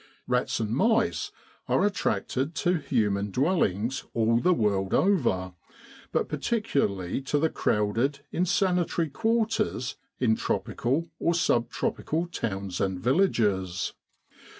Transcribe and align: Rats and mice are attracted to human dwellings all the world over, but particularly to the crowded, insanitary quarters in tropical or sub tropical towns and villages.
Rats 0.25 0.59
and 0.59 0.71
mice 0.71 1.31
are 1.67 1.85
attracted 1.85 2.55
to 2.55 2.73
human 2.79 3.29
dwellings 3.29 4.03
all 4.15 4.39
the 4.39 4.51
world 4.51 4.95
over, 4.95 5.53
but 6.11 6.27
particularly 6.27 7.21
to 7.21 7.37
the 7.37 7.51
crowded, 7.51 8.21
insanitary 8.31 9.09
quarters 9.11 9.97
in 10.17 10.35
tropical 10.35 11.11
or 11.19 11.35
sub 11.35 11.69
tropical 11.69 12.25
towns 12.25 12.81
and 12.81 12.99
villages. 12.99 13.93